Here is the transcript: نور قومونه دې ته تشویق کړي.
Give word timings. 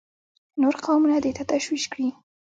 نور 0.61 0.75
قومونه 0.85 1.17
دې 1.23 1.31
ته 1.37 1.43
تشویق 1.51 1.83
کړي. 1.93 2.09